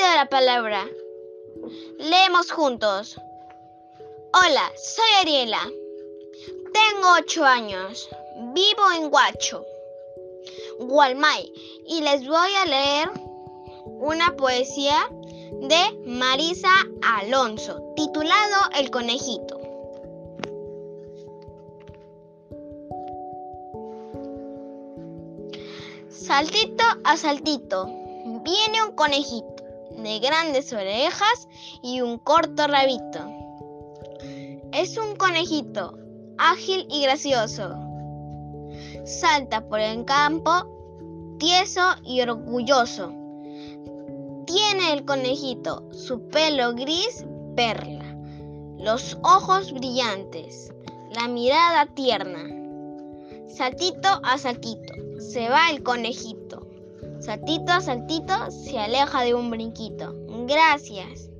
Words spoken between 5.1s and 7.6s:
Ariela. Tengo ocho